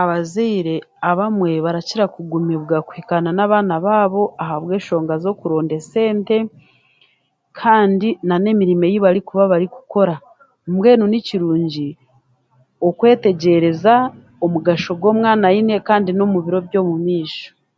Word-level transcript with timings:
Abazaire 0.00 0.74
abamwe 1.10 1.50
barakira 1.64 2.04
kugumibwa 2.14 2.76
kuhikaana 2.86 3.30
nabaana 3.38 3.74
baabo 3.86 4.22
ahabwenshonga 4.42 5.14
z'okuronda 5.22 5.74
esente 5.80 6.36
kandi 7.60 8.08
nan'emirimu 8.28 8.84
eibarikuba 8.86 9.44
barikukora 9.52 10.14
mbwenu 10.70 11.04
nikirungi 11.08 11.88
okwetegyereza 12.88 13.94
omugahso 14.44 14.92
gw'omwana 15.00 15.44
aine 15.50 15.74
kandi 15.88 16.10
n'omubiro 16.12 16.58
by'omumaisho. 16.66 17.50